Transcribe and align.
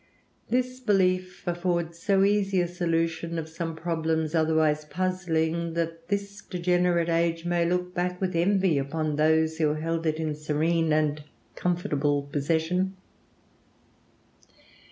This 0.49 0.79
belief 0.79 1.45
affords 1.47 1.99
so 1.99 2.23
easy 2.23 2.59
a 2.59 2.67
solution 2.67 3.37
of 3.37 3.47
some 3.47 3.75
problems 3.75 4.33
otherwise 4.33 4.83
puzzling, 4.85 5.75
that 5.75 6.07
this 6.07 6.41
degenerate 6.41 7.07
age 7.07 7.45
may 7.45 7.69
look 7.69 7.93
back 7.93 8.19
with 8.19 8.35
envy 8.35 8.79
upon 8.79 9.15
those 9.15 9.59
who 9.59 9.75
held 9.75 10.07
it 10.07 10.15
in 10.19 10.33
serene 10.33 10.91
and 10.91 11.23
comfortable 11.53 12.23
possession. 12.23 12.97